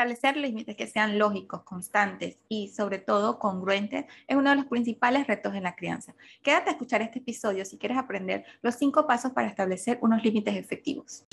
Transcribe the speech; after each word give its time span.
Establecer 0.00 0.38
límites 0.38 0.76
que 0.76 0.86
sean 0.86 1.18
lógicos, 1.18 1.62
constantes 1.62 2.38
y 2.48 2.68
sobre 2.68 3.00
todo 3.00 3.38
congruentes 3.38 4.06
es 4.26 4.34
uno 4.34 4.48
de 4.48 4.56
los 4.56 4.64
principales 4.64 5.26
retos 5.26 5.54
en 5.54 5.64
la 5.64 5.76
crianza. 5.76 6.14
Quédate 6.42 6.70
a 6.70 6.72
escuchar 6.72 7.02
este 7.02 7.18
episodio 7.18 7.66
si 7.66 7.76
quieres 7.76 7.98
aprender 7.98 8.46
los 8.62 8.76
cinco 8.76 9.06
pasos 9.06 9.32
para 9.32 9.48
establecer 9.48 9.98
unos 10.00 10.24
límites 10.24 10.56
efectivos. 10.56 11.26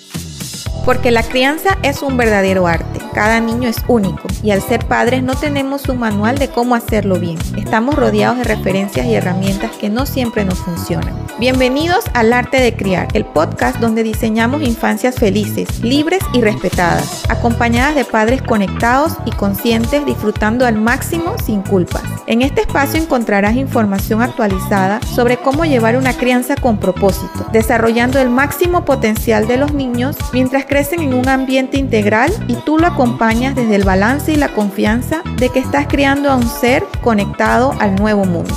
Porque 0.86 1.12
la 1.12 1.24
crianza 1.24 1.78
es 1.84 2.02
un 2.02 2.18
verdadero 2.18 2.68
arte. 2.68 3.00
Cada 3.14 3.40
niño 3.40 3.68
es 3.68 3.78
único 3.88 4.28
y 4.44 4.52
al 4.52 4.62
ser 4.62 4.86
padres 4.86 5.24
no 5.24 5.34
tenemos 5.36 5.90
un 5.90 6.00
manual 6.00 6.38
de 6.38 6.50
cómo 6.50 6.76
hacerlo 6.76 7.20
bien. 7.20 7.38
Estamos 7.58 7.96
rodeados 7.96 8.38
de 8.38 8.44
referencias 8.44 9.08
y 9.08 9.16
herramientas 9.16 9.72
que 9.72 9.90
no 9.90 10.06
siempre 10.06 10.46
nos 10.46 10.60
funcionan. 10.60 11.16
Bienvenidos 11.40 12.06
al 12.14 12.32
Arte 12.32 12.60
de 12.62 12.76
Criar, 12.76 13.08
el 13.14 13.26
podcast 13.26 13.78
donde 13.78 14.04
diseñamos 14.04 14.62
infancias 14.62 15.16
felices, 15.16 15.84
libres 15.84 16.22
y 16.34 16.42
respetadas, 16.42 17.24
acompañadas 17.30 17.96
de 17.96 18.06
padres 18.06 18.42
conectados 18.42 19.14
y 19.26 19.32
conscientes 19.32 20.06
disfrutando 20.06 20.66
al 20.66 20.78
máximo 20.78 21.36
sin 21.44 21.62
culpas. 21.62 22.04
En 22.28 22.42
este 22.42 22.62
espacio 22.62 23.02
encontrarás 23.02 23.56
información 23.56 24.22
actualizada 24.22 25.00
sobre 25.02 25.38
cómo 25.38 25.66
llevar 25.66 25.98
una 25.98 26.14
crianza 26.14 26.56
con 26.56 26.78
propósito, 26.80 27.48
desarrollando 27.52 28.20
el 28.20 28.30
máximo 28.30 28.86
potencial 28.86 29.48
de 29.48 29.58
los 29.58 29.74
niños 29.74 30.18
mientras 30.34 30.66
crecen 30.68 31.00
en 31.00 31.14
un 31.14 31.28
ambiente 31.30 31.78
integral 31.78 32.32
y 32.48 32.56
tú 32.56 32.78
lo 32.78 32.88
acompañas 32.88 33.56
desde 33.56 33.76
el 33.76 33.84
balance 33.84 34.34
y 34.34 34.36
la 34.36 34.54
confianza 34.54 35.24
de 35.38 35.50
que 35.50 35.60
estás 35.60 35.88
criando 35.88 36.30
a 36.30 36.36
un 36.36 36.48
ser 36.48 36.84
conectado 37.02 37.72
al 37.80 37.96
nuevo 37.96 38.26
mundo. 38.26 38.54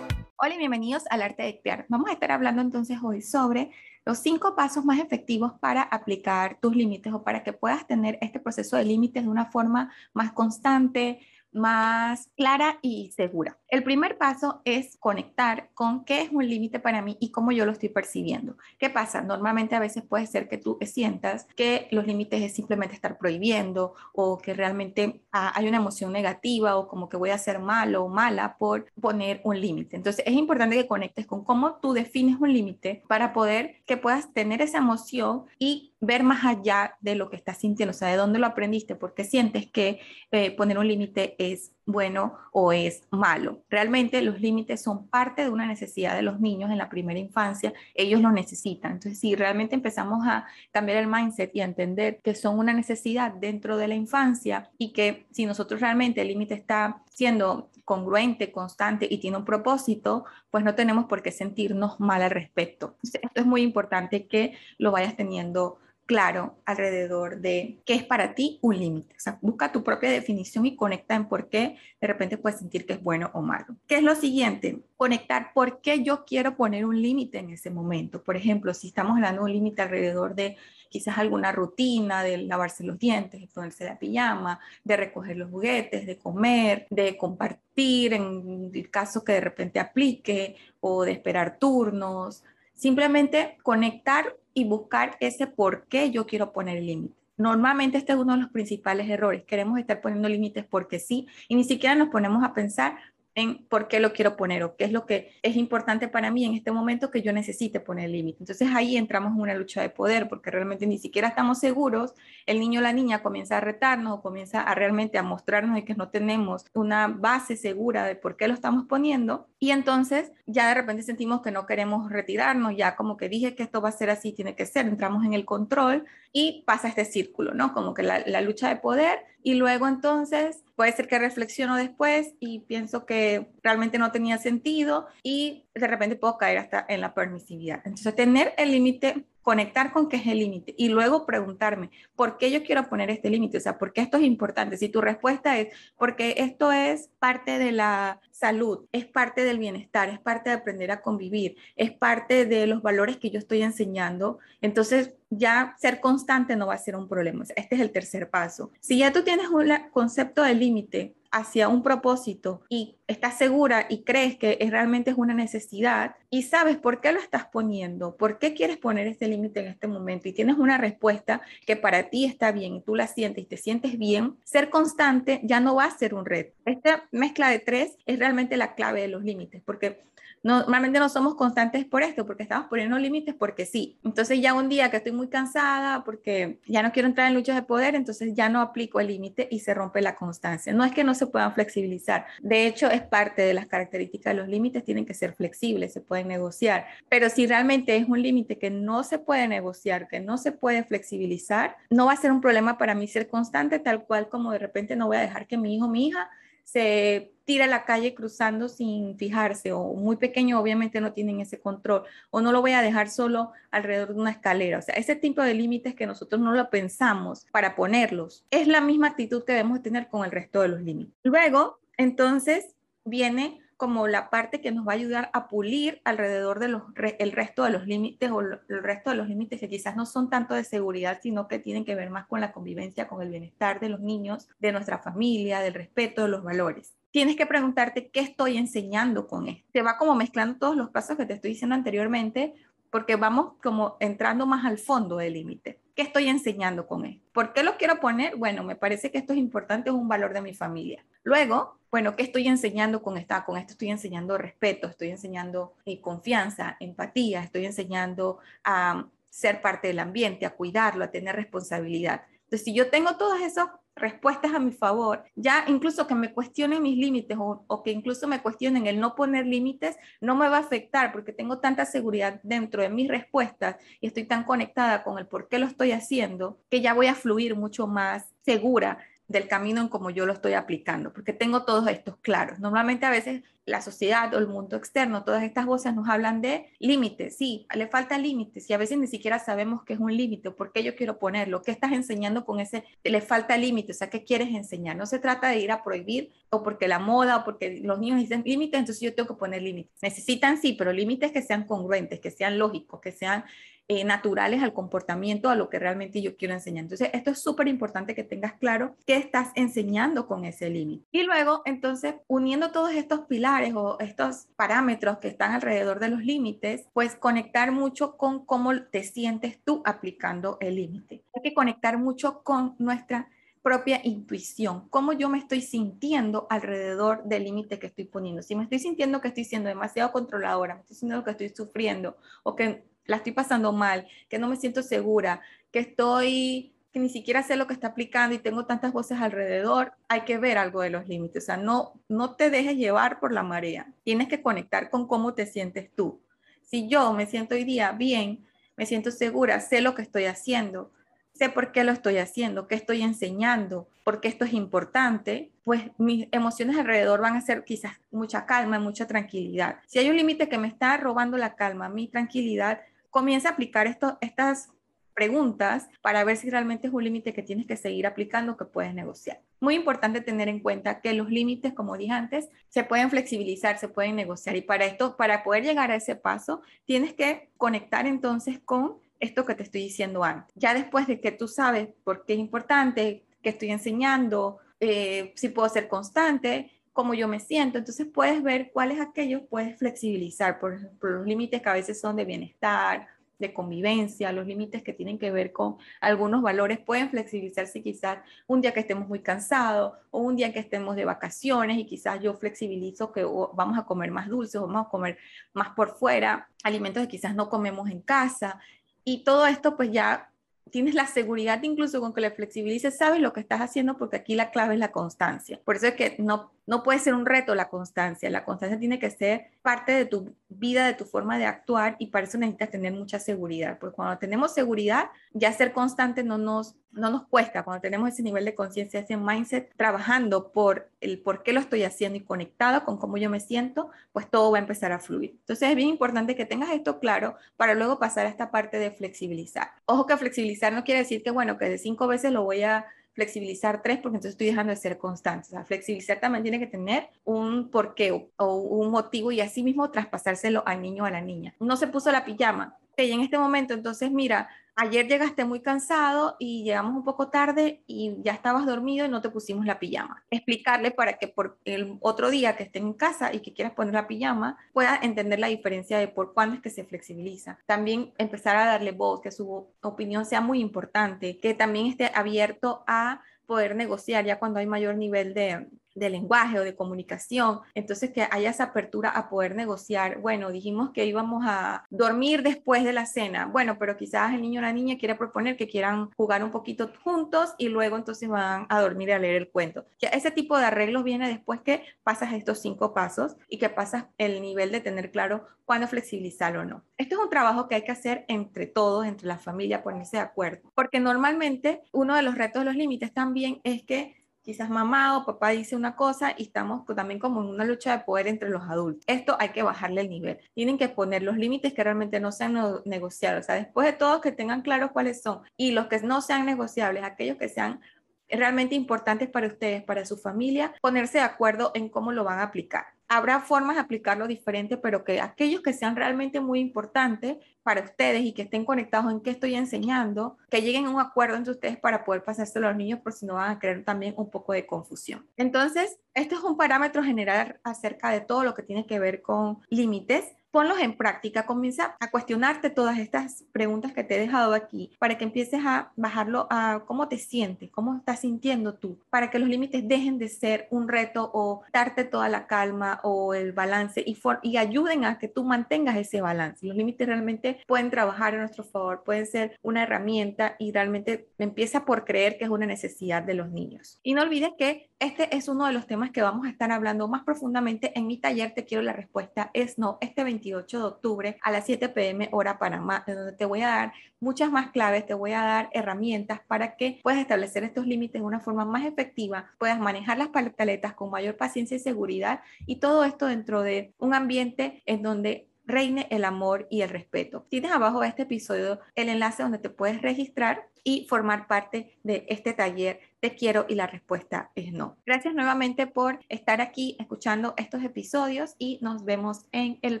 Hola 0.38 0.54
y 0.54 0.58
bienvenidos 0.58 1.04
al 1.10 1.22
Arte 1.22 1.42
de 1.42 1.60
Crear. 1.60 1.86
Vamos 1.88 2.08
a 2.08 2.12
estar 2.12 2.32
hablando 2.32 2.62
entonces 2.62 2.98
hoy 3.02 3.20
sobre 3.20 3.70
los 4.04 4.18
cinco 4.18 4.54
pasos 4.56 4.84
más 4.84 4.98
efectivos 4.98 5.52
para 5.60 5.82
aplicar 5.82 6.58
tus 6.60 6.74
límites 6.74 7.12
o 7.12 7.22
para 7.22 7.42
que 7.42 7.52
puedas 7.52 7.86
tener 7.86 8.18
este 8.20 8.40
proceso 8.40 8.76
de 8.76 8.84
límites 8.84 9.24
de 9.24 9.28
una 9.28 9.46
forma 9.46 9.92
más 10.14 10.32
constante, 10.32 11.20
más 11.56 12.30
clara 12.36 12.78
y 12.82 13.10
segura. 13.12 13.58
El 13.68 13.82
primer 13.82 14.16
paso 14.16 14.60
es 14.64 14.96
conectar 14.98 15.70
con 15.74 16.04
qué 16.04 16.22
es 16.22 16.30
un 16.30 16.48
límite 16.48 16.78
para 16.78 17.02
mí 17.02 17.16
y 17.20 17.30
cómo 17.30 17.52
yo 17.52 17.66
lo 17.66 17.72
estoy 17.72 17.88
percibiendo. 17.88 18.56
¿Qué 18.78 18.90
pasa? 18.90 19.22
Normalmente 19.22 19.74
a 19.74 19.80
veces 19.80 20.04
puede 20.04 20.26
ser 20.26 20.48
que 20.48 20.58
tú 20.58 20.78
sientas 20.82 21.46
que 21.56 21.88
los 21.90 22.06
límites 22.06 22.42
es 22.42 22.54
simplemente 22.54 22.94
estar 22.94 23.18
prohibiendo 23.18 23.94
o 24.12 24.38
que 24.38 24.54
realmente 24.54 25.22
ah, 25.32 25.52
hay 25.54 25.66
una 25.66 25.78
emoción 25.78 26.12
negativa 26.12 26.76
o 26.76 26.88
como 26.88 27.08
que 27.08 27.16
voy 27.16 27.30
a 27.30 27.38
ser 27.38 27.58
malo 27.58 28.04
o 28.04 28.08
mala 28.08 28.56
por 28.56 28.86
poner 29.00 29.40
un 29.44 29.60
límite. 29.60 29.96
Entonces 29.96 30.24
es 30.26 30.34
importante 30.34 30.76
que 30.76 30.86
conectes 30.86 31.26
con 31.26 31.44
cómo 31.44 31.76
tú 31.76 31.92
defines 31.92 32.40
un 32.40 32.52
límite 32.52 33.02
para 33.08 33.32
poder 33.32 33.82
que 33.86 33.96
puedas 33.96 34.32
tener 34.32 34.62
esa 34.62 34.78
emoción 34.78 35.44
y 35.58 35.92
ver 36.00 36.22
más 36.22 36.44
allá 36.44 36.96
de 37.00 37.14
lo 37.14 37.30
que 37.30 37.36
estás 37.36 37.58
sintiendo, 37.58 37.90
o 37.90 37.94
sea, 37.94 38.08
de 38.08 38.16
dónde 38.16 38.38
lo 38.38 38.46
aprendiste, 38.46 38.94
porque 38.96 39.24
sientes 39.24 39.70
que 39.70 40.00
eh, 40.30 40.50
poner 40.50 40.78
un 40.78 40.88
límite 40.88 41.36
es 41.38 41.72
bueno 41.86 42.36
o 42.52 42.72
es 42.72 43.02
malo. 43.10 43.62
Realmente 43.70 44.20
los 44.20 44.40
límites 44.40 44.82
son 44.82 45.06
parte 45.08 45.42
de 45.42 45.50
una 45.50 45.66
necesidad 45.66 46.14
de 46.14 46.22
los 46.22 46.40
niños 46.40 46.70
en 46.70 46.78
la 46.78 46.90
primera 46.90 47.18
infancia, 47.18 47.72
ellos 47.94 48.20
lo 48.20 48.32
necesitan. 48.32 48.92
Entonces, 48.92 49.20
si 49.20 49.34
realmente 49.36 49.76
empezamos 49.76 50.26
a 50.26 50.46
cambiar 50.72 50.98
el 50.98 51.06
mindset 51.06 51.54
y 51.54 51.60
a 51.60 51.64
entender 51.64 52.18
que 52.22 52.34
son 52.34 52.58
una 52.58 52.72
necesidad 52.72 53.32
dentro 53.32 53.76
de 53.76 53.88
la 53.88 53.94
infancia 53.94 54.70
y 54.76 54.92
que 54.92 55.26
si 55.30 55.46
nosotros 55.46 55.80
realmente 55.80 56.20
el 56.20 56.28
límite 56.28 56.54
está 56.54 57.02
siendo 57.10 57.70
congruente, 57.84 58.50
constante 58.50 59.06
y 59.08 59.18
tiene 59.18 59.36
un 59.36 59.44
propósito, 59.44 60.24
pues 60.50 60.64
no 60.64 60.74
tenemos 60.74 61.04
por 61.04 61.22
qué 61.22 61.30
sentirnos 61.30 62.00
mal 62.00 62.20
al 62.20 62.30
respecto. 62.30 62.96
esto 63.02 63.20
es 63.32 63.46
muy 63.46 63.62
importante 63.62 64.26
que 64.26 64.58
lo 64.76 64.90
vayas 64.90 65.16
teniendo 65.16 65.78
claro 66.06 66.56
alrededor 66.64 67.40
de 67.40 67.80
qué 67.84 67.94
es 67.94 68.04
para 68.04 68.34
ti 68.34 68.58
un 68.62 68.78
límite. 68.78 69.14
O 69.16 69.20
sea, 69.20 69.38
busca 69.42 69.72
tu 69.72 69.82
propia 69.82 70.10
definición 70.10 70.64
y 70.64 70.76
conecta 70.76 71.14
en 71.14 71.28
por 71.28 71.48
qué 71.48 71.76
de 72.00 72.06
repente 72.06 72.38
puedes 72.38 72.58
sentir 72.58 72.86
que 72.86 72.94
es 72.94 73.02
bueno 73.02 73.30
o 73.34 73.42
malo. 73.42 73.76
¿Qué 73.86 73.96
es 73.96 74.02
lo 74.02 74.14
siguiente? 74.14 74.84
Conectar 74.96 75.52
por 75.52 75.80
qué 75.80 76.02
yo 76.02 76.24
quiero 76.24 76.56
poner 76.56 76.86
un 76.86 77.02
límite 77.02 77.38
en 77.38 77.50
ese 77.50 77.70
momento. 77.70 78.22
Por 78.22 78.36
ejemplo, 78.36 78.72
si 78.72 78.88
estamos 78.88 79.16
hablando 79.16 79.42
de 79.42 79.46
un 79.46 79.52
límite 79.52 79.82
alrededor 79.82 80.34
de 80.34 80.56
quizás 80.88 81.18
alguna 81.18 81.52
rutina 81.52 82.22
de 82.22 82.38
lavarse 82.38 82.84
los 82.84 82.98
dientes, 82.98 83.40
de 83.40 83.48
ponerse 83.48 83.84
la 83.84 83.98
pijama, 83.98 84.60
de 84.84 84.96
recoger 84.96 85.36
los 85.36 85.50
juguetes, 85.50 86.06
de 86.06 86.16
comer, 86.16 86.86
de 86.90 87.16
compartir 87.16 88.14
en 88.14 88.70
el 88.72 88.90
caso 88.90 89.24
que 89.24 89.32
de 89.32 89.40
repente 89.40 89.80
aplique 89.80 90.56
o 90.80 91.04
de 91.04 91.12
esperar 91.12 91.58
turnos. 91.58 92.44
Simplemente 92.76 93.56
conectar 93.62 94.36
y 94.54 94.64
buscar 94.64 95.16
ese 95.20 95.46
por 95.46 95.86
qué 95.88 96.10
yo 96.10 96.26
quiero 96.26 96.52
poner 96.52 96.76
el 96.78 96.86
límite. 96.86 97.16
Normalmente 97.38 97.98
este 97.98 98.12
es 98.12 98.18
uno 98.18 98.34
de 98.34 98.42
los 98.42 98.50
principales 98.50 99.08
errores. 99.10 99.44
Queremos 99.44 99.78
estar 99.78 100.00
poniendo 100.00 100.28
límites 100.28 100.64
porque 100.64 100.98
sí 100.98 101.26
y 101.48 101.56
ni 101.56 101.64
siquiera 101.64 101.94
nos 101.94 102.08
ponemos 102.08 102.44
a 102.44 102.54
pensar 102.54 102.96
en 103.36 103.58
por 103.68 103.86
qué 103.86 104.00
lo 104.00 104.14
quiero 104.14 104.34
poner 104.36 104.64
o 104.64 104.76
qué 104.76 104.84
es 104.84 104.92
lo 104.92 105.04
que 105.04 105.34
es 105.42 105.56
importante 105.56 106.08
para 106.08 106.30
mí 106.30 106.44
en 106.46 106.54
este 106.54 106.72
momento 106.72 107.10
que 107.10 107.20
yo 107.20 107.32
necesite 107.32 107.80
poner 107.80 108.08
límite. 108.08 108.38
Entonces 108.40 108.68
ahí 108.74 108.96
entramos 108.96 109.34
en 109.34 109.40
una 109.42 109.54
lucha 109.54 109.82
de 109.82 109.90
poder 109.90 110.26
porque 110.26 110.50
realmente 110.50 110.86
ni 110.86 110.98
siquiera 110.98 111.28
estamos 111.28 111.58
seguros, 111.58 112.14
el 112.46 112.58
niño 112.58 112.80
o 112.80 112.82
la 112.82 112.94
niña 112.94 113.22
comienza 113.22 113.58
a 113.58 113.60
retarnos 113.60 114.14
o 114.14 114.22
comienza 114.22 114.62
a 114.62 114.74
realmente 114.74 115.18
a 115.18 115.22
mostrarnos 115.22 115.76
de 115.76 115.84
que 115.84 115.94
no 115.94 116.08
tenemos 116.08 116.64
una 116.72 117.08
base 117.08 117.56
segura 117.56 118.06
de 118.06 118.16
por 118.16 118.36
qué 118.36 118.48
lo 118.48 118.54
estamos 118.54 118.86
poniendo 118.86 119.46
y 119.58 119.70
entonces 119.70 120.32
ya 120.46 120.68
de 120.68 120.74
repente 120.74 121.02
sentimos 121.02 121.42
que 121.42 121.50
no 121.50 121.66
queremos 121.66 122.10
retirarnos, 122.10 122.74
ya 122.74 122.96
como 122.96 123.18
que 123.18 123.28
dije 123.28 123.54
que 123.54 123.64
esto 123.64 123.82
va 123.82 123.90
a 123.90 123.92
ser 123.92 124.08
así, 124.08 124.32
tiene 124.32 124.54
que 124.54 124.64
ser, 124.64 124.86
entramos 124.86 125.26
en 125.26 125.34
el 125.34 125.44
control 125.44 126.06
y 126.32 126.62
pasa 126.66 126.88
este 126.88 127.04
círculo, 127.04 127.52
¿no? 127.52 127.74
Como 127.74 127.92
que 127.92 128.02
la, 128.02 128.22
la 128.26 128.40
lucha 128.40 128.68
de 128.68 128.76
poder 128.76 129.18
y 129.46 129.54
luego 129.54 129.86
entonces 129.86 130.64
puede 130.74 130.90
ser 130.90 131.06
que 131.06 131.20
reflexiono 131.20 131.76
después 131.76 132.34
y 132.40 132.62
pienso 132.62 133.06
que 133.06 133.46
realmente 133.62 133.96
no 133.96 134.10
tenía 134.10 134.38
sentido 134.38 135.06
y 135.22 135.66
de 135.72 135.86
repente 135.86 136.16
puedo 136.16 136.36
caer 136.36 136.58
hasta 136.58 136.84
en 136.88 137.00
la 137.00 137.14
permisividad. 137.14 137.80
Entonces, 137.84 138.16
tener 138.16 138.54
el 138.58 138.72
límite 138.72 139.24
conectar 139.46 139.92
con 139.92 140.08
qué 140.08 140.16
es 140.16 140.26
el 140.26 140.40
límite 140.40 140.74
y 140.76 140.88
luego 140.88 141.24
preguntarme, 141.24 141.92
¿por 142.16 142.36
qué 142.36 142.50
yo 142.50 142.64
quiero 142.64 142.88
poner 142.88 143.10
este 143.10 143.30
límite? 143.30 143.58
O 143.58 143.60
sea, 143.60 143.78
¿por 143.78 143.92
qué 143.92 144.00
esto 144.00 144.16
es 144.16 144.24
importante? 144.24 144.76
Si 144.76 144.88
tu 144.88 145.00
respuesta 145.00 145.56
es, 145.56 145.72
porque 145.96 146.34
esto 146.38 146.72
es 146.72 147.10
parte 147.20 147.60
de 147.60 147.70
la 147.70 148.20
salud, 148.32 148.88
es 148.90 149.04
parte 149.04 149.44
del 149.44 149.60
bienestar, 149.60 150.08
es 150.08 150.18
parte 150.18 150.50
de 150.50 150.56
aprender 150.56 150.90
a 150.90 151.00
convivir, 151.00 151.54
es 151.76 151.92
parte 151.92 152.44
de 152.44 152.66
los 152.66 152.82
valores 152.82 153.18
que 153.18 153.30
yo 153.30 153.38
estoy 153.38 153.62
enseñando, 153.62 154.40
entonces 154.62 155.14
ya 155.30 155.76
ser 155.78 156.00
constante 156.00 156.56
no 156.56 156.66
va 156.66 156.74
a 156.74 156.78
ser 156.78 156.96
un 156.96 157.06
problema. 157.06 157.44
Este 157.54 157.76
es 157.76 157.80
el 157.80 157.92
tercer 157.92 158.28
paso. 158.28 158.72
Si 158.80 158.98
ya 158.98 159.12
tú 159.12 159.22
tienes 159.22 159.46
un 159.46 159.70
concepto 159.92 160.42
de 160.42 160.54
límite, 160.54 161.14
hacia 161.30 161.68
un 161.68 161.82
propósito 161.82 162.62
y 162.68 162.95
estás 163.06 163.38
segura 163.38 163.86
y 163.88 164.02
crees 164.02 164.36
que 164.36 164.58
realmente 164.70 165.10
es 165.10 165.16
una 165.16 165.34
necesidad 165.34 166.16
y 166.30 166.42
sabes 166.42 166.76
por 166.76 167.00
qué 167.00 167.12
lo 167.12 167.20
estás 167.20 167.46
poniendo, 167.46 168.16
por 168.16 168.38
qué 168.38 168.54
quieres 168.54 168.76
poner 168.76 169.06
este 169.06 169.28
límite 169.28 169.60
en 169.60 169.68
este 169.68 169.86
momento 169.86 170.28
y 170.28 170.32
tienes 170.32 170.56
una 170.56 170.78
respuesta 170.78 171.40
que 171.66 171.76
para 171.76 172.10
ti 172.10 172.24
está 172.24 172.52
bien 172.52 172.74
y 172.74 172.80
tú 172.82 172.94
la 172.94 173.06
sientes 173.06 173.44
y 173.44 173.46
te 173.46 173.56
sientes 173.56 173.98
bien, 173.98 174.36
ser 174.44 174.70
constante 174.70 175.40
ya 175.44 175.60
no 175.60 175.76
va 175.76 175.84
a 175.84 175.96
ser 175.96 176.14
un 176.14 176.26
reto. 176.26 176.54
Esta 176.64 177.08
mezcla 177.12 177.48
de 177.48 177.60
tres 177.60 177.96
es 178.06 178.18
realmente 178.18 178.56
la 178.56 178.74
clave 178.74 179.02
de 179.02 179.08
los 179.08 179.22
límites 179.22 179.62
porque 179.64 180.06
Normalmente 180.46 181.00
no 181.00 181.08
somos 181.08 181.34
constantes 181.34 181.84
por 181.84 182.04
esto, 182.04 182.24
porque 182.24 182.44
estamos 182.44 182.68
poniendo 182.68 182.96
límites 183.00 183.34
porque 183.34 183.66
sí. 183.66 183.98
Entonces 184.04 184.40
ya 184.40 184.54
un 184.54 184.68
día 184.68 184.92
que 184.92 184.98
estoy 184.98 185.10
muy 185.10 185.28
cansada, 185.28 186.04
porque 186.04 186.60
ya 186.66 186.84
no 186.84 186.92
quiero 186.92 187.08
entrar 187.08 187.26
en 187.26 187.34
luchas 187.34 187.56
de 187.56 187.62
poder, 187.62 187.96
entonces 187.96 188.32
ya 188.32 188.48
no 188.48 188.60
aplico 188.60 189.00
el 189.00 189.08
límite 189.08 189.48
y 189.50 189.58
se 189.58 189.74
rompe 189.74 190.00
la 190.00 190.14
constancia. 190.14 190.72
No 190.72 190.84
es 190.84 190.92
que 190.92 191.02
no 191.02 191.16
se 191.16 191.26
puedan 191.26 191.52
flexibilizar. 191.52 192.26
De 192.42 192.66
hecho, 192.68 192.88
es 192.96 193.02
parte 193.02 193.42
de 193.42 193.54
las 193.54 193.66
características 193.66 194.34
de 194.34 194.40
los 194.40 194.48
límites, 194.48 194.84
tienen 194.84 195.06
que 195.06 195.14
ser 195.14 195.34
flexibles, 195.34 195.92
se 195.92 196.00
pueden 196.00 196.28
negociar. 196.28 196.86
Pero 197.08 197.30
si 197.30 197.46
realmente 197.46 197.96
es 197.96 198.08
un 198.08 198.20
límite 198.22 198.58
que 198.58 198.70
no 198.70 199.04
se 199.04 199.18
puede 199.18 199.48
negociar, 199.48 200.08
que 200.08 200.20
no 200.20 200.38
se 200.38 200.52
puede 200.52 200.84
flexibilizar, 200.84 201.76
no 201.90 202.06
va 202.06 202.12
a 202.12 202.16
ser 202.16 202.32
un 202.32 202.40
problema 202.40 202.78
para 202.78 202.94
mí 202.94 203.06
ser 203.06 203.28
constante, 203.28 203.78
tal 203.78 204.04
cual 204.04 204.28
como 204.28 204.52
de 204.52 204.58
repente 204.58 204.96
no 204.96 205.06
voy 205.06 205.18
a 205.18 205.20
dejar 205.20 205.46
que 205.46 205.56
mi 205.56 205.76
hijo 205.76 205.88
mi 205.88 206.08
hija 206.08 206.28
se 206.66 207.32
tira 207.44 207.66
a 207.66 207.68
la 207.68 207.84
calle 207.84 208.12
cruzando 208.12 208.68
sin 208.68 209.16
fijarse 209.16 209.72
o 209.72 209.94
muy 209.94 210.16
pequeño 210.16 210.58
obviamente 210.58 211.00
no 211.00 211.12
tienen 211.12 211.40
ese 211.40 211.60
control 211.60 212.02
o 212.30 212.40
no 212.40 212.50
lo 212.50 212.60
voy 212.60 212.72
a 212.72 212.82
dejar 212.82 213.08
solo 213.08 213.52
alrededor 213.70 214.14
de 214.14 214.20
una 214.20 214.32
escalera. 214.32 214.78
O 214.78 214.82
sea, 214.82 214.96
ese 214.96 215.14
tipo 215.14 215.42
de 215.42 215.54
límites 215.54 215.94
que 215.94 216.06
nosotros 216.06 216.40
no 216.40 216.52
lo 216.52 216.68
pensamos 216.68 217.46
para 217.52 217.76
ponerlos 217.76 218.44
es 218.50 218.66
la 218.66 218.80
misma 218.80 219.06
actitud 219.06 219.44
que 219.44 219.52
debemos 219.52 219.80
tener 219.80 220.08
con 220.08 220.24
el 220.24 220.32
resto 220.32 220.60
de 220.60 220.68
los 220.68 220.80
límites. 220.82 221.14
Luego, 221.22 221.78
entonces, 221.96 222.75
viene 223.06 223.60
como 223.76 224.08
la 224.08 224.30
parte 224.30 224.60
que 224.60 224.72
nos 224.72 224.86
va 224.86 224.92
a 224.92 224.94
ayudar 224.94 225.30
a 225.32 225.48
pulir 225.48 226.00
alrededor 226.04 226.58
del 226.58 226.80
el 227.18 227.32
resto 227.32 227.64
de 227.64 227.70
los 227.70 227.86
límites 227.86 228.30
o 228.30 228.40
el 228.40 228.82
resto 228.82 229.10
de 229.10 229.16
los 229.16 229.28
límites 229.28 229.60
que 229.60 229.68
quizás 229.68 229.96
no 229.96 230.06
son 230.06 230.30
tanto 230.30 230.54
de 230.54 230.64
seguridad, 230.64 231.20
sino 231.22 231.46
que 231.46 231.58
tienen 231.58 231.84
que 231.84 231.94
ver 231.94 232.10
más 232.10 232.26
con 232.26 232.40
la 232.40 232.52
convivencia, 232.52 233.06
con 233.06 233.20
el 233.20 233.30
bienestar 233.30 233.80
de 233.80 233.90
los 233.90 234.00
niños, 234.00 234.48
de 234.58 234.72
nuestra 234.72 234.98
familia, 234.98 235.60
del 235.60 235.74
respeto, 235.74 236.22
de 236.22 236.28
los 236.28 236.42
valores. 236.42 236.94
Tienes 237.10 237.36
que 237.36 237.46
preguntarte 237.46 238.08
qué 238.10 238.20
estoy 238.20 238.56
enseñando 238.56 239.26
con 239.26 239.48
esto. 239.48 239.68
Te 239.72 239.82
va 239.82 239.98
como 239.98 240.14
mezclando 240.14 240.58
todos 240.58 240.76
los 240.76 240.90
pasos 240.90 241.16
que 241.16 241.26
te 241.26 241.34
estoy 241.34 241.50
diciendo 241.50 241.74
anteriormente, 241.74 242.54
porque 242.90 243.16
vamos 243.16 243.54
como 243.62 243.96
entrando 244.00 244.46
más 244.46 244.64
al 244.64 244.78
fondo 244.78 245.18
del 245.18 245.34
límite. 245.34 245.80
¿Qué 245.96 246.02
estoy 246.02 246.28
enseñando 246.28 246.86
con 246.86 247.06
esto? 247.06 247.26
¿Por 247.32 247.54
qué 247.54 247.64
lo 247.64 247.78
quiero 247.78 247.98
poner? 247.98 248.36
Bueno, 248.36 248.62
me 248.62 248.76
parece 248.76 249.10
que 249.10 249.18
esto 249.18 249.32
es 249.32 249.38
importante, 249.38 249.88
es 249.88 249.96
un 249.96 250.06
valor 250.06 250.34
de 250.34 250.42
mi 250.42 250.54
familia. 250.54 251.04
Luego, 251.24 251.78
bueno, 251.90 252.14
¿qué 252.14 252.22
estoy 252.22 252.46
enseñando 252.46 253.02
con 253.02 253.16
esta? 253.16 253.44
Con 253.44 253.56
esto 253.56 253.72
estoy 253.72 253.90
enseñando 253.90 254.36
respeto, 254.36 254.86
estoy 254.86 255.08
enseñando 255.08 255.72
eh, 255.86 256.00
confianza, 256.00 256.76
empatía, 256.78 257.42
estoy 257.42 257.64
enseñando 257.64 258.38
a 258.62 259.06
ser 259.30 259.62
parte 259.62 259.88
del 259.88 259.98
ambiente, 259.98 260.44
a 260.44 260.54
cuidarlo, 260.54 261.02
a 261.02 261.10
tener 261.10 261.34
responsabilidad. 261.34 262.22
Entonces, 262.44 262.64
si 262.64 262.74
yo 262.74 262.90
tengo 262.90 263.16
todas 263.16 263.40
esas 263.40 263.68
respuestas 263.96 264.54
a 264.54 264.58
mi 264.58 264.72
favor, 264.72 265.24
ya 265.34 265.64
incluso 265.66 266.06
que 266.06 266.14
me 266.14 266.32
cuestionen 266.32 266.82
mis 266.82 266.98
límites 266.98 267.36
o, 267.40 267.82
que 267.82 267.90
incluso 267.90 268.28
me 268.28 268.42
cuestionen 268.42 268.86
el 268.86 269.00
no 269.00 269.14
poner 269.14 269.46
límites, 269.46 269.96
no 270.20 270.36
me 270.36 270.48
va 270.48 270.58
a 270.58 270.60
afectar 270.60 271.12
porque 271.12 271.32
tengo 271.32 271.58
tanta 271.58 271.86
seguridad 271.86 272.38
dentro 272.42 272.82
de 272.82 272.90
mis 272.90 273.08
respuestas 273.08 273.76
y 274.00 274.06
estoy 274.06 274.24
tan 274.24 274.44
conectada 274.44 275.02
con 275.02 275.18
el 275.18 275.26
por 275.26 275.48
qué 275.48 275.58
lo 275.58 275.66
estoy 275.66 275.92
haciendo 275.92 276.60
que 276.68 276.82
ya 276.82 276.92
voy 276.92 277.06
a 277.06 277.14
fluir 277.14 277.56
mucho 277.56 277.86
más 277.86 278.28
segura 278.42 278.98
del 279.28 279.48
camino 279.48 279.80
en 279.80 279.88
cómo 279.88 280.10
yo 280.10 280.26
lo 280.26 280.32
estoy 280.32 280.54
aplicando, 280.54 281.12
porque 281.12 281.32
tengo 281.32 281.64
todos 281.64 281.88
estos 281.88 282.16
claros. 282.18 282.58
Normalmente 282.60 283.06
a 283.06 283.10
veces 283.10 283.42
la 283.64 283.80
sociedad 283.80 284.32
o 284.32 284.38
el 284.38 284.46
mundo 284.46 284.76
externo, 284.76 285.24
todas 285.24 285.42
estas 285.42 285.66
voces 285.66 285.92
nos 285.92 286.08
hablan 286.08 286.40
de 286.40 286.70
límites, 286.78 287.36
sí, 287.36 287.66
le 287.74 287.88
falta 287.88 288.16
límites 288.16 288.70
y 288.70 288.72
a 288.72 288.78
veces 288.78 288.96
ni 288.96 289.08
siquiera 289.08 289.40
sabemos 289.40 289.82
qué 289.82 289.94
es 289.94 289.98
un 289.98 290.16
límite 290.16 290.52
por 290.52 290.72
qué 290.72 290.84
yo 290.84 290.94
quiero 290.94 291.18
ponerlo, 291.18 291.62
qué 291.62 291.72
estás 291.72 291.92
enseñando 291.92 292.44
con 292.44 292.60
ese, 292.60 292.84
le 293.02 293.20
falta 293.20 293.56
límite, 293.56 293.90
o 293.90 293.94
sea, 293.94 294.08
qué 294.08 294.22
quieres 294.22 294.54
enseñar. 294.54 294.96
No 294.96 295.06
se 295.06 295.18
trata 295.18 295.48
de 295.48 295.58
ir 295.58 295.72
a 295.72 295.82
prohibir 295.82 296.30
o 296.50 296.62
porque 296.62 296.86
la 296.86 297.00
moda 297.00 297.38
o 297.38 297.44
porque 297.44 297.80
los 297.82 297.98
niños 297.98 298.20
dicen 298.20 298.42
límites, 298.46 298.78
entonces 298.78 299.02
yo 299.02 299.14
tengo 299.14 299.28
que 299.28 299.38
poner 299.38 299.62
límites. 299.62 299.92
Necesitan 300.00 300.58
sí, 300.58 300.74
pero 300.74 300.92
límites 300.92 301.32
que 301.32 301.42
sean 301.42 301.64
congruentes, 301.64 302.20
que 302.20 302.30
sean 302.30 302.58
lógicos, 302.58 303.00
que 303.00 303.10
sean 303.10 303.44
eh, 303.88 304.04
naturales 304.04 304.62
al 304.62 304.72
comportamiento, 304.72 305.48
a 305.48 305.54
lo 305.54 305.68
que 305.68 305.78
realmente 305.78 306.20
yo 306.20 306.36
quiero 306.36 306.54
enseñar. 306.54 306.84
Entonces, 306.84 307.10
esto 307.12 307.30
es 307.30 307.40
súper 307.40 307.68
importante 307.68 308.14
que 308.14 308.24
tengas 308.24 308.54
claro 308.54 308.96
qué 309.06 309.16
estás 309.16 309.50
enseñando 309.54 310.26
con 310.26 310.44
ese 310.44 310.70
límite. 310.70 311.06
Y 311.12 311.22
luego, 311.22 311.62
entonces, 311.64 312.16
uniendo 312.26 312.72
todos 312.72 312.92
estos 312.92 313.20
pilares 313.26 313.74
o 313.74 313.96
estos 314.00 314.48
parámetros 314.56 315.18
que 315.18 315.28
están 315.28 315.52
alrededor 315.52 316.00
de 316.00 316.08
los 316.08 316.24
límites, 316.24 316.88
pues 316.92 317.14
conectar 317.14 317.70
mucho 317.70 318.16
con 318.16 318.44
cómo 318.44 318.82
te 318.82 319.04
sientes 319.04 319.60
tú 319.62 319.82
aplicando 319.84 320.58
el 320.60 320.76
límite. 320.76 321.22
Hay 321.34 321.42
que 321.42 321.54
conectar 321.54 321.98
mucho 321.98 322.42
con 322.42 322.74
nuestra 322.78 323.28
propia 323.66 324.00
intuición, 324.04 324.88
cómo 324.90 325.12
yo 325.12 325.28
me 325.28 325.38
estoy 325.38 325.60
sintiendo 325.60 326.46
alrededor 326.50 327.24
del 327.24 327.42
límite 327.42 327.80
que 327.80 327.88
estoy 327.88 328.04
poniendo. 328.04 328.40
Si 328.40 328.54
me 328.54 328.62
estoy 328.62 328.78
sintiendo 328.78 329.20
que 329.20 329.26
estoy 329.26 329.44
siendo 329.44 329.68
demasiado 329.68 330.12
controladora, 330.12 330.74
me 330.76 330.80
estoy 330.82 330.96
sintiendo 330.96 331.24
que 331.24 331.30
estoy 331.32 331.48
sufriendo 331.48 332.16
o 332.44 332.54
que 332.54 332.84
la 333.06 333.16
estoy 333.16 333.32
pasando 333.32 333.72
mal, 333.72 334.06
que 334.28 334.38
no 334.38 334.48
me 334.48 334.56
siento 334.56 334.82
segura, 334.82 335.40
que 335.70 335.80
estoy, 335.80 336.74
que 336.92 337.00
ni 337.00 337.08
siquiera 337.08 337.42
sé 337.42 337.56
lo 337.56 337.66
que 337.66 337.74
está 337.74 337.88
aplicando 337.88 338.34
y 338.34 338.38
tengo 338.38 338.66
tantas 338.66 338.92
voces 338.92 339.20
alrededor, 339.20 339.92
hay 340.08 340.22
que 340.22 340.38
ver 340.38 340.58
algo 340.58 340.80
de 340.80 340.90
los 340.90 341.08
límites. 341.08 341.44
O 341.44 341.46
sea, 341.46 341.56
no, 341.56 342.00
no 342.08 342.34
te 342.34 342.50
dejes 342.50 342.76
llevar 342.76 343.20
por 343.20 343.32
la 343.32 343.42
marea. 343.42 343.92
Tienes 344.02 344.28
que 344.28 344.42
conectar 344.42 344.90
con 344.90 345.06
cómo 345.06 345.34
te 345.34 345.46
sientes 345.46 345.90
tú. 345.94 346.20
Si 346.62 346.88
yo 346.88 347.12
me 347.12 347.26
siento 347.26 347.54
hoy 347.54 347.64
día 347.64 347.92
bien, 347.92 348.46
me 348.76 348.86
siento 348.86 349.10
segura, 349.10 349.60
sé 349.60 349.80
lo 349.80 349.94
que 349.94 350.02
estoy 350.02 350.24
haciendo, 350.24 350.90
sé 351.32 351.48
por 351.48 351.72
qué 351.72 351.84
lo 351.84 351.92
estoy 351.92 352.18
haciendo, 352.18 352.66
qué 352.66 352.74
estoy 352.74 353.02
enseñando, 353.02 353.88
por 354.04 354.20
qué 354.20 354.28
esto 354.28 354.44
es 354.44 354.52
importante, 354.52 355.50
pues 355.64 355.82
mis 355.98 356.28
emociones 356.32 356.78
alrededor 356.78 357.20
van 357.20 357.36
a 357.36 357.40
ser 357.40 357.64
quizás 357.64 357.94
mucha 358.10 358.46
calma, 358.46 358.78
mucha 358.78 359.06
tranquilidad. 359.06 359.80
Si 359.86 359.98
hay 359.98 360.08
un 360.08 360.16
límite 360.16 360.48
que 360.48 360.58
me 360.58 360.68
está 360.68 360.96
robando 360.96 361.36
la 361.36 361.54
calma, 361.54 361.88
mi 361.88 362.08
tranquilidad, 362.08 362.80
comienza 363.16 363.48
a 363.48 363.52
aplicar 363.52 363.86
esto, 363.86 364.18
estas 364.20 364.68
preguntas 365.14 365.88
para 366.02 366.22
ver 366.22 366.36
si 366.36 366.50
realmente 366.50 366.88
es 366.88 366.92
un 366.92 367.02
límite 367.02 367.32
que 367.32 367.42
tienes 367.42 367.64
que 367.64 367.78
seguir 367.78 368.06
aplicando 368.06 368.58
que 368.58 368.66
puedes 368.66 368.92
negociar. 368.92 369.40
Muy 369.58 369.74
importante 369.74 370.20
tener 370.20 370.48
en 370.50 370.60
cuenta 370.60 371.00
que 371.00 371.14
los 371.14 371.30
límites, 371.30 371.72
como 371.72 371.96
dije 371.96 372.12
antes, 372.12 372.50
se 372.68 372.84
pueden 372.84 373.08
flexibilizar, 373.08 373.78
se 373.78 373.88
pueden 373.88 374.16
negociar 374.16 374.54
y 374.54 374.60
para 374.60 374.84
esto, 374.84 375.16
para 375.16 375.42
poder 375.44 375.64
llegar 375.64 375.90
a 375.90 375.94
ese 375.96 376.14
paso, 376.14 376.60
tienes 376.84 377.14
que 377.14 377.48
conectar 377.56 378.06
entonces 378.06 378.60
con 378.62 378.98
esto 379.18 379.46
que 379.46 379.54
te 379.54 379.62
estoy 379.62 379.80
diciendo 379.80 380.22
antes. 380.22 380.54
Ya 380.54 380.74
después 380.74 381.06
de 381.06 381.18
que 381.18 381.32
tú 381.32 381.48
sabes 381.48 381.88
por 382.04 382.26
qué 382.26 382.34
es 382.34 382.38
importante, 382.38 383.24
qué 383.40 383.48
estoy 383.48 383.70
enseñando, 383.70 384.58
eh, 384.78 385.32
si 385.36 385.48
puedo 385.48 385.70
ser 385.70 385.88
constante, 385.88 386.70
cómo 386.96 387.12
yo 387.14 387.28
me 387.28 387.38
siento. 387.38 387.78
Entonces 387.78 388.06
puedes 388.12 388.42
ver 388.42 388.72
cuáles 388.72 388.98
aquellos 389.00 389.42
puedes 389.48 389.78
flexibilizar, 389.78 390.58
por 390.58 390.72
ejemplo, 390.72 391.10
los 391.10 391.26
límites 391.26 391.60
que 391.60 391.68
a 391.68 391.74
veces 391.74 392.00
son 392.00 392.16
de 392.16 392.24
bienestar, 392.24 393.06
de 393.38 393.52
convivencia, 393.52 394.32
los 394.32 394.46
límites 394.46 394.82
que 394.82 394.94
tienen 394.94 395.18
que 395.18 395.30
ver 395.30 395.52
con 395.52 395.76
algunos 396.00 396.40
valores 396.40 396.78
pueden 396.78 397.10
flexibilizarse 397.10 397.82
quizás 397.82 398.20
un 398.46 398.62
día 398.62 398.72
que 398.72 398.80
estemos 398.80 399.06
muy 399.06 399.20
cansados 399.20 399.92
o 400.10 400.20
un 400.20 400.36
día 400.36 400.54
que 400.54 400.58
estemos 400.58 400.96
de 400.96 401.04
vacaciones 401.04 401.76
y 401.76 401.84
quizás 401.84 402.18
yo 402.22 402.32
flexibilizo 402.32 403.12
que 403.12 403.24
vamos 403.24 403.78
a 403.78 403.84
comer 403.84 404.10
más 404.10 404.28
dulces 404.28 404.58
vamos 404.58 404.86
a 404.86 404.88
comer 404.88 405.18
más 405.52 405.68
por 405.76 405.98
fuera, 405.98 406.48
alimentos 406.64 407.02
que 407.02 407.08
quizás 407.08 407.34
no 407.34 407.50
comemos 407.50 407.90
en 407.90 408.00
casa 408.00 408.58
y 409.04 409.22
todo 409.22 409.46
esto 409.46 409.76
pues 409.76 409.92
ya 409.92 410.30
tienes 410.70 410.94
la 410.94 411.06
seguridad 411.06 411.62
incluso 411.62 412.00
con 412.00 412.14
que 412.14 412.22
le 412.22 412.30
flexibilices, 412.30 412.96
sabes 412.96 413.20
lo 413.20 413.34
que 413.34 413.40
estás 413.40 413.60
haciendo 413.60 413.98
porque 413.98 414.16
aquí 414.16 414.34
la 414.34 414.50
clave 414.50 414.74
es 414.74 414.80
la 414.80 414.92
constancia. 414.92 415.60
Por 415.62 415.76
eso 415.76 415.88
es 415.88 415.94
que 415.94 416.16
no 416.18 416.55
no 416.66 416.82
puede 416.82 416.98
ser 416.98 417.14
un 417.14 417.26
reto 417.26 417.54
la 417.54 417.68
constancia, 417.68 418.28
la 418.28 418.44
constancia 418.44 418.78
tiene 418.78 418.98
que 418.98 419.10
ser 419.10 419.50
parte 419.62 419.92
de 419.92 420.04
tu 420.04 420.34
vida, 420.48 420.86
de 420.86 420.94
tu 420.94 421.04
forma 421.04 421.38
de 421.38 421.46
actuar 421.46 421.96
y 421.98 422.08
para 422.08 422.26
eso 422.26 422.38
necesitas 422.38 422.70
tener 422.70 422.92
mucha 422.92 423.18
seguridad, 423.18 423.78
porque 423.78 423.96
cuando 423.96 424.18
tenemos 424.18 424.52
seguridad, 424.52 425.10
ya 425.32 425.52
ser 425.52 425.72
constante 425.72 426.24
no 426.24 426.38
nos, 426.38 426.74
no 426.90 427.10
nos 427.10 427.26
cuesta, 427.28 427.62
cuando 427.62 427.80
tenemos 427.80 428.08
ese 428.08 428.22
nivel 428.22 428.44
de 428.44 428.54
conciencia, 428.54 429.00
ese 429.00 429.16
mindset, 429.16 429.72
trabajando 429.76 430.50
por 430.50 430.90
el 431.00 431.20
por 431.20 431.42
qué 431.42 431.52
lo 431.52 431.60
estoy 431.60 431.84
haciendo 431.84 432.18
y 432.18 432.24
conectado 432.24 432.84
con 432.84 432.98
cómo 432.98 433.16
yo 433.16 433.30
me 433.30 433.40
siento, 433.40 433.90
pues 434.12 434.28
todo 434.28 434.50
va 434.50 434.58
a 434.58 434.60
empezar 434.60 434.92
a 434.92 434.98
fluir. 434.98 435.36
Entonces 435.40 435.68
es 435.68 435.76
bien 435.76 435.88
importante 435.88 436.34
que 436.34 436.46
tengas 436.46 436.70
esto 436.70 436.98
claro 436.98 437.36
para 437.56 437.74
luego 437.74 437.98
pasar 437.98 438.26
a 438.26 438.28
esta 438.28 438.50
parte 438.50 438.78
de 438.78 438.90
flexibilizar. 438.90 439.70
Ojo 439.84 440.06
que 440.06 440.16
flexibilizar 440.16 440.72
no 440.72 440.84
quiere 440.84 441.00
decir 441.00 441.22
que, 441.22 441.30
bueno, 441.30 441.58
que 441.58 441.68
de 441.68 441.78
cinco 441.78 442.06
veces 442.06 442.32
lo 442.32 442.42
voy 442.42 442.62
a 442.62 442.86
flexibilizar 443.16 443.82
tres 443.82 443.96
porque 443.98 444.16
entonces 444.16 444.32
estoy 444.32 444.48
dejando 444.48 444.70
de 444.70 444.76
ser 444.76 444.98
constante. 444.98 445.48
O 445.48 445.50
sea, 445.50 445.64
flexibilizar 445.64 446.20
también 446.20 446.42
tiene 446.42 446.60
que 446.60 446.66
tener 446.66 447.08
un 447.24 447.70
porqué 447.70 448.30
o 448.36 448.54
un 448.56 448.90
motivo 448.90 449.32
y 449.32 449.40
así 449.40 449.62
mismo 449.62 449.90
traspasárselo 449.90 450.62
al 450.66 450.82
niño 450.82 451.04
o 451.04 451.06
a 451.06 451.10
la 451.10 451.22
niña. 451.22 451.54
No 451.58 451.76
se 451.76 451.88
puso 451.88 452.12
la 452.12 452.26
pijama. 452.26 452.76
Y 452.98 453.10
en 453.10 453.22
este 453.22 453.38
momento, 453.38 453.74
entonces, 453.74 454.10
mira, 454.10 454.48
ayer 454.76 455.08
llegaste 455.08 455.44
muy 455.44 455.60
cansado 455.60 456.36
y 456.38 456.62
llegamos 456.62 456.94
un 456.94 457.02
poco 457.02 457.28
tarde 457.28 457.82
y 457.86 458.16
ya 458.22 458.32
estabas 458.32 458.66
dormido 458.66 459.06
y 459.06 459.08
no 459.08 459.22
te 459.22 459.30
pusimos 459.30 459.64
la 459.64 459.78
pijama. 459.78 460.24
Explicarle 460.30 460.90
para 460.90 461.14
que 461.14 461.28
por 461.28 461.58
el 461.64 461.96
otro 462.00 462.30
día 462.30 462.56
que 462.56 462.64
esté 462.64 462.78
en 462.78 462.92
casa 462.92 463.32
y 463.34 463.40
que 463.40 463.54
quieras 463.54 463.74
poner 463.74 463.94
la 463.94 464.06
pijama, 464.06 464.58
pueda 464.72 464.98
entender 465.02 465.38
la 465.38 465.48
diferencia 465.48 465.98
de 465.98 466.08
por 466.08 466.34
cuándo 466.34 466.56
es 466.56 466.62
que 466.62 466.70
se 466.70 466.84
flexibiliza. 466.84 467.58
También 467.66 468.12
empezar 468.18 468.56
a 468.56 468.66
darle 468.66 468.92
voz, 468.92 469.20
que 469.22 469.30
su 469.30 469.66
opinión 469.80 470.26
sea 470.26 470.42
muy 470.42 470.60
importante, 470.60 471.38
que 471.38 471.54
también 471.54 471.86
esté 471.86 472.10
abierto 472.14 472.84
a 472.86 473.22
poder 473.46 473.76
negociar 473.76 474.26
ya 474.26 474.38
cuando 474.38 474.58
hay 474.58 474.66
mayor 474.66 474.96
nivel 474.96 475.32
de, 475.32 475.66
de 475.96 476.10
lenguaje 476.10 476.60
o 476.60 476.64
de 476.64 476.76
comunicación. 476.76 477.60
Entonces, 477.74 478.10
que 478.10 478.28
haya 478.30 478.50
esa 478.50 478.64
apertura 478.64 479.10
a 479.10 479.28
poder 479.28 479.56
negociar. 479.56 480.20
Bueno, 480.20 480.52
dijimos 480.52 480.90
que 480.90 481.06
íbamos 481.06 481.44
a 481.46 481.84
dormir 481.90 482.42
después 482.42 482.84
de 482.84 482.92
la 482.92 483.06
cena. 483.06 483.46
Bueno, 483.46 483.78
pero 483.78 483.96
quizás 483.96 484.32
el 484.34 484.42
niño 484.42 484.60
o 484.60 484.62
la 484.62 484.72
niña 484.72 484.98
quiere 484.98 485.14
proponer 485.14 485.56
que 485.56 485.68
quieran 485.68 486.10
jugar 486.16 486.44
un 486.44 486.50
poquito 486.50 486.90
juntos 487.02 487.54
y 487.58 487.68
luego 487.68 487.96
entonces 487.96 488.28
van 488.28 488.66
a 488.68 488.80
dormir 488.80 489.12
a 489.12 489.18
leer 489.18 489.36
el 489.36 489.50
cuento. 489.50 489.86
Ya 489.98 490.10
ese 490.10 490.30
tipo 490.30 490.56
de 490.56 490.66
arreglos 490.66 491.02
viene 491.02 491.28
después 491.28 491.60
que 491.62 491.82
pasas 492.02 492.32
estos 492.32 492.60
cinco 492.60 492.94
pasos 492.94 493.36
y 493.48 493.58
que 493.58 493.70
pasas 493.70 494.06
el 494.18 494.42
nivel 494.42 494.70
de 494.70 494.80
tener 494.80 495.10
claro 495.10 495.46
cuándo 495.64 495.88
flexibilizar 495.88 496.56
o 496.56 496.64
no. 496.64 496.84
Esto 496.96 497.16
es 497.16 497.20
un 497.20 497.30
trabajo 497.30 497.68
que 497.68 497.74
hay 497.74 497.84
que 497.84 497.92
hacer 497.92 498.24
entre 498.28 498.66
todos, 498.66 499.06
entre 499.06 499.26
la 499.26 499.38
familia, 499.38 499.82
ponerse 499.82 500.18
de 500.18 500.22
acuerdo. 500.22 500.70
Porque 500.74 501.00
normalmente 501.00 501.82
uno 501.92 502.14
de 502.14 502.22
los 502.22 502.36
retos 502.36 502.60
de 502.60 502.66
los 502.66 502.76
límites 502.76 503.12
también 503.12 503.60
es 503.64 503.82
que 503.82 504.25
quizás 504.46 504.70
mamá 504.70 505.18
o 505.18 505.26
papá 505.26 505.50
dice 505.50 505.74
una 505.74 505.96
cosa 505.96 506.32
y 506.38 506.44
estamos 506.44 506.86
también 506.94 507.18
como 507.18 507.42
en 507.42 507.48
una 507.48 507.64
lucha 507.64 507.98
de 507.98 508.04
poder 508.04 508.28
entre 508.28 508.48
los 508.48 508.62
adultos. 508.62 509.02
Esto 509.08 509.36
hay 509.40 509.48
que 509.48 509.64
bajarle 509.64 510.02
el 510.02 510.08
nivel. 510.08 510.38
Tienen 510.54 510.78
que 510.78 510.88
poner 510.88 511.24
los 511.24 511.36
límites 511.36 511.74
que 511.74 511.82
realmente 511.82 512.20
no 512.20 512.30
sean 512.30 512.56
negociables. 512.84 513.44
O 513.44 513.46
sea, 513.46 513.56
después 513.56 513.84
de 513.86 513.92
todo, 513.92 514.20
que 514.20 514.30
tengan 514.30 514.62
claros 514.62 514.92
cuáles 514.92 515.20
son. 515.20 515.40
Y 515.56 515.72
los 515.72 515.88
que 515.88 515.98
no 515.98 516.22
sean 516.22 516.46
negociables, 516.46 517.02
aquellos 517.02 517.38
que 517.38 517.48
sean 517.48 517.80
realmente 518.28 518.76
importantes 518.76 519.28
para 519.28 519.48
ustedes, 519.48 519.82
para 519.82 520.06
su 520.06 520.16
familia, 520.16 520.74
ponerse 520.80 521.18
de 521.18 521.24
acuerdo 521.24 521.72
en 521.74 521.88
cómo 521.88 522.12
lo 522.12 522.22
van 522.22 522.38
a 522.38 522.44
aplicar 522.44 522.95
habrá 523.08 523.40
formas 523.40 523.76
de 523.76 523.82
aplicarlo 523.82 524.26
diferente, 524.26 524.76
pero 524.76 525.04
que 525.04 525.20
aquellos 525.20 525.62
que 525.62 525.72
sean 525.72 525.96
realmente 525.96 526.40
muy 526.40 526.60
importantes 526.60 527.36
para 527.62 527.82
ustedes 527.82 528.22
y 528.22 528.32
que 528.32 528.42
estén 528.42 528.64
conectados 528.64 529.12
en 529.12 529.20
qué 529.20 529.30
estoy 529.30 529.54
enseñando, 529.54 530.38
que 530.50 530.62
lleguen 530.62 530.86
a 530.86 530.90
un 530.90 531.00
acuerdo 531.00 531.36
entre 531.36 531.52
ustedes 531.52 531.78
para 531.78 532.04
poder 532.04 532.24
pasárselo 532.24 532.66
a 532.66 532.70
los 532.70 532.78
niños, 532.78 533.00
por 533.00 533.12
si 533.12 533.26
no 533.26 533.34
van 533.34 533.50
a 533.50 533.58
crear 533.58 533.82
también 533.84 534.14
un 534.16 534.30
poco 534.30 534.52
de 534.52 534.66
confusión. 534.66 535.28
Entonces, 535.36 535.98
este 536.14 536.34
es 536.34 536.42
un 536.42 536.56
parámetro 536.56 537.02
general 537.02 537.60
acerca 537.64 538.10
de 538.10 538.20
todo 538.20 538.44
lo 538.44 538.54
que 538.54 538.62
tiene 538.62 538.86
que 538.86 538.98
ver 538.98 539.22
con 539.22 539.58
límites 539.68 540.32
ponlos 540.56 540.80
en 540.80 540.96
práctica, 540.96 541.44
comienza 541.44 541.98
a 542.00 542.10
cuestionarte 542.10 542.70
todas 542.70 542.98
estas 542.98 543.44
preguntas 543.52 543.92
que 543.92 544.04
te 544.04 544.16
he 544.16 544.20
dejado 544.20 544.54
aquí 544.54 544.96
para 544.98 545.18
que 545.18 545.24
empieces 545.24 545.60
a 545.66 545.92
bajarlo 545.96 546.46
a 546.48 546.84
cómo 546.86 547.08
te 547.08 547.18
sientes, 547.18 547.70
cómo 547.70 547.94
estás 547.94 548.20
sintiendo 548.20 548.72
tú, 548.72 548.98
para 549.10 549.30
que 549.30 549.38
los 549.38 549.50
límites 549.50 549.86
dejen 549.86 550.18
de 550.18 550.30
ser 550.30 550.66
un 550.70 550.88
reto 550.88 551.30
o 551.34 551.60
darte 551.74 552.04
toda 552.04 552.30
la 552.30 552.46
calma 552.46 553.00
o 553.02 553.34
el 553.34 553.52
balance 553.52 554.02
y, 554.06 554.16
y 554.42 554.56
ayuden 554.56 555.04
a 555.04 555.18
que 555.18 555.28
tú 555.28 555.44
mantengas 555.44 555.98
ese 555.98 556.22
balance. 556.22 556.66
Los 556.66 556.74
límites 556.74 557.06
realmente 557.06 557.60
pueden 557.66 557.90
trabajar 557.90 558.34
a 558.34 558.38
nuestro 558.38 558.64
favor, 558.64 559.02
pueden 559.04 559.26
ser 559.26 559.58
una 559.60 559.82
herramienta 559.82 560.56
y 560.58 560.72
realmente 560.72 561.28
empieza 561.36 561.84
por 561.84 562.06
creer 562.06 562.38
que 562.38 562.44
es 562.44 562.50
una 562.50 562.64
necesidad 562.64 563.22
de 563.22 563.34
los 563.34 563.50
niños. 563.50 564.00
Y 564.02 564.14
no 564.14 564.22
olvides 564.22 564.52
que 564.56 564.88
este 564.98 565.36
es 565.36 565.48
uno 565.48 565.66
de 565.66 565.74
los 565.74 565.86
temas 565.86 566.10
que 566.10 566.22
vamos 566.22 566.46
a 566.46 566.50
estar 566.50 566.72
hablando 566.72 567.06
más 567.06 567.22
profundamente 567.22 567.92
en 567.98 568.06
mi 568.06 568.16
taller 568.16 568.54
Te 568.54 568.64
quiero 568.64 568.82
la 568.82 568.94
respuesta 568.94 569.50
es 569.52 569.78
no, 569.78 569.98
este 570.00 570.24
28 570.24 570.78
de 570.78 570.84
octubre 570.84 571.38
a 571.42 571.50
las 571.50 571.66
7 571.66 571.90
pm 571.90 572.28
hora 572.32 572.58
Panamá, 572.58 573.04
donde 573.06 573.32
te 573.32 573.44
voy 573.44 573.60
a 573.60 573.68
dar 573.68 573.92
muchas 574.20 574.50
más 574.50 574.70
claves, 574.70 575.04
te 575.04 575.14
voy 575.14 575.32
a 575.32 575.42
dar 575.42 575.70
herramientas 575.72 576.40
para 576.46 576.76
que 576.76 577.00
puedas 577.02 577.20
establecer 577.20 577.64
estos 577.64 577.86
límites 577.86 578.20
de 578.20 578.26
una 578.26 578.40
forma 578.40 578.64
más 578.64 578.86
efectiva, 578.86 579.50
puedas 579.58 579.78
manejar 579.78 580.16
las 580.16 580.28
pataletas 580.28 580.94
con 580.94 581.10
mayor 581.10 581.36
paciencia 581.36 581.76
y 581.76 581.80
seguridad 581.80 582.40
y 582.66 582.76
todo 582.76 583.04
esto 583.04 583.26
dentro 583.26 583.62
de 583.62 583.92
un 583.98 584.14
ambiente 584.14 584.82
en 584.86 585.02
donde 585.02 585.48
reine 585.66 586.06
el 586.10 586.24
amor 586.24 586.66
y 586.70 586.82
el 586.82 586.88
respeto. 586.88 587.44
Tienes 587.50 587.72
abajo 587.72 588.00
de 588.00 588.08
este 588.08 588.22
episodio 588.22 588.80
el 588.94 589.08
enlace 589.08 589.42
donde 589.42 589.58
te 589.58 589.68
puedes 589.68 590.00
registrar 590.00 590.68
y 590.84 591.04
formar 591.08 591.48
parte 591.48 591.98
de 592.04 592.24
este 592.28 592.52
taller 592.52 593.00
Quiero 593.34 593.66
y 593.68 593.74
la 593.74 593.86
respuesta 593.86 594.50
es 594.54 594.72
no. 594.72 594.96
Gracias 595.06 595.34
nuevamente 595.34 595.86
por 595.86 596.20
estar 596.28 596.60
aquí 596.60 596.96
escuchando 596.98 597.54
estos 597.56 597.82
episodios 597.82 598.54
y 598.58 598.78
nos 598.82 599.04
vemos 599.04 599.46
en 599.52 599.78
el 599.82 600.00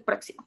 próximo. 0.00 0.42